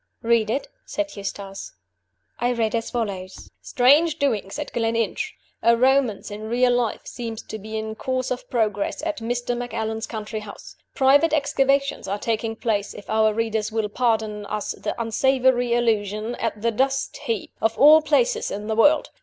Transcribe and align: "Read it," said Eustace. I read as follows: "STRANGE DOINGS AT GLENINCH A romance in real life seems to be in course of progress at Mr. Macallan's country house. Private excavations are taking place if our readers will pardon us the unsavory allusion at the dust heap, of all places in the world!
"Read 0.23 0.49
it," 0.49 0.67
said 0.83 1.15
Eustace. 1.15 1.73
I 2.39 2.49
read 2.53 2.73
as 2.73 2.89
follows: 2.89 3.51
"STRANGE 3.61 4.17
DOINGS 4.17 4.57
AT 4.57 4.73
GLENINCH 4.73 5.35
A 5.61 5.77
romance 5.77 6.31
in 6.31 6.49
real 6.49 6.71
life 6.73 7.05
seems 7.05 7.43
to 7.43 7.59
be 7.59 7.77
in 7.77 7.93
course 7.93 8.31
of 8.31 8.49
progress 8.49 9.03
at 9.03 9.19
Mr. 9.19 9.55
Macallan's 9.55 10.07
country 10.07 10.39
house. 10.39 10.75
Private 10.95 11.33
excavations 11.33 12.07
are 12.07 12.17
taking 12.17 12.55
place 12.55 12.95
if 12.95 13.11
our 13.11 13.31
readers 13.31 13.71
will 13.71 13.89
pardon 13.89 14.47
us 14.47 14.71
the 14.71 14.99
unsavory 14.99 15.75
allusion 15.75 16.33
at 16.37 16.59
the 16.63 16.71
dust 16.71 17.15
heap, 17.17 17.51
of 17.61 17.77
all 17.77 18.01
places 18.01 18.49
in 18.49 18.65
the 18.65 18.75
world! 18.75 19.11